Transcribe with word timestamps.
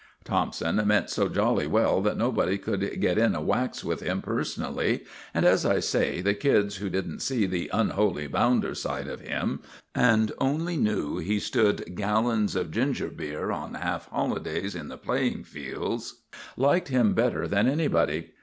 Thompson 0.23 0.81
meant 0.87 1.11
so 1.11 1.29
jolly 1.29 1.67
well 1.67 2.01
that 2.01 2.17
nobody 2.17 2.57
could 2.57 2.99
get 2.99 3.19
in 3.19 3.35
a 3.35 3.39
wax 3.43 3.83
with 3.83 3.99
him 4.01 4.19
personally; 4.23 5.03
and, 5.31 5.45
as 5.45 5.63
I 5.63 5.79
say, 5.79 6.21
the 6.21 6.33
kids, 6.33 6.77
who 6.77 6.89
didn't 6.89 7.19
see 7.21 7.45
the 7.45 7.69
"unholy 7.71 8.25
bounder" 8.25 8.73
side 8.73 9.05
of 9.07 9.21
him, 9.21 9.59
and 9.93 10.31
only 10.39 10.75
knew 10.75 11.19
he 11.19 11.39
stood 11.39 11.93
gallons 11.95 12.55
of 12.55 12.71
ginger 12.71 13.09
beer 13.09 13.51
on 13.51 13.75
half 13.75 14.09
holidays 14.09 14.73
in 14.73 14.87
the 14.87 14.97
playing 14.97 15.43
fields, 15.43 16.23
liked 16.57 16.87
him 16.87 17.13
better 17.13 17.47
than 17.47 17.67
anybody. 17.67 18.31